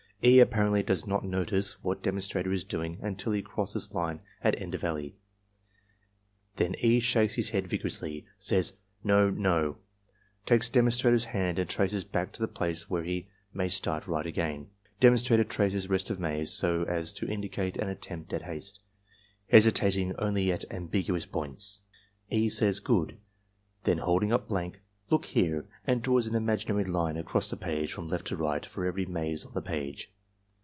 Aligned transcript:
E. 0.23 0.39
apparently 0.39 0.83
does 0.83 1.07
not 1.07 1.25
notice 1.25 1.83
what 1.83 2.03
demonstrator 2.03 2.51
is 2.53 2.63
doing 2.63 2.97
imtil 2.97 3.35
he 3.35 3.41
crosses 3.41 3.91
line 3.95 4.21
at 4.43 4.61
end 4.61 4.75
of 4.75 4.83
alley; 4.83 5.15
then 6.57 6.75
E. 6.77 6.99
shakes 6.99 7.33
his 7.33 7.49
head 7.49 7.65
vigorously, 7.65 8.23
says 8.37 8.73
"No— 9.03 9.31
no," 9.31 9.77
takes 10.45 10.69
demonstrator's 10.69 11.25
hand 11.25 11.57
and 11.57 11.67
traces 11.67 12.03
back 12.03 12.33
to 12.33 12.39
the 12.39 12.47
place 12.47 12.87
where 12.87 13.01
he 13.03 13.29
may 13.51 13.67
start 13.67 14.05
right 14.07 14.27
again. 14.27 14.69
Demonstrator 14.99 15.43
traces 15.43 15.89
rest 15.89 16.11
of 16.11 16.19
maze 16.19 16.51
so 16.53 16.83
as 16.83 17.13
to 17.13 17.27
indicate 17.27 17.75
an 17.77 17.89
attempt 17.89 18.31
at 18.31 18.43
haste, 18.43 18.79
hesitating 19.49 20.15
only 20.19 20.51
at 20.51 20.71
ambiguous 20.71 21.25
points 21.25 21.79
E. 22.29 22.47
says 22.47 22.79
"Good." 22.79 23.17
Then, 23.85 23.97
holding 23.97 24.31
up 24.31 24.47
blank, 24.47 24.81
"Look 25.09 25.25
here," 25.25 25.65
and 25.85 26.01
draws 26.01 26.25
an 26.27 26.35
imaginary 26.35 26.85
line 26.85 27.17
across 27.17 27.49
the 27.49 27.57
page 27.57 27.91
from 27.91 28.07
left 28.07 28.27
to 28.27 28.37
right 28.37 28.65
for 28.65 28.85
every 28.85 29.05
maze 29.05 29.43
on 29.43 29.53
the 29.53 29.61
page. 29.61 30.09